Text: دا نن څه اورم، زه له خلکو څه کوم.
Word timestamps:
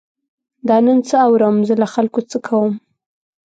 دا 0.67 0.77
نن 0.85 0.99
څه 1.07 1.15
اورم، 1.25 1.57
زه 1.67 1.73
له 1.81 1.87
خلکو 1.93 2.19
څه 2.31 2.37
کوم. 2.47 2.71